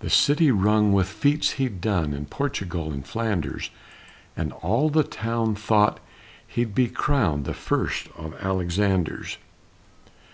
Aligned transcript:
The 0.00 0.10
city 0.10 0.50
rung 0.50 0.92
with 0.92 1.08
feats 1.08 1.52
he'd 1.52 1.80
done 1.80 2.12
In 2.12 2.26
Portugal 2.26 2.92
and 2.92 3.06
Flanders, 3.06 3.70
And 4.36 4.52
all 4.52 4.90
the 4.90 5.02
town 5.02 5.54
thought 5.54 5.98
he'd 6.46 6.74
be 6.74 6.88
crowned 6.88 7.46
The 7.46 7.54
first 7.54 8.08
of 8.14 8.34
Alexanders. 8.44 9.38